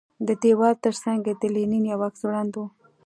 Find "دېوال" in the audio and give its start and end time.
0.41-0.75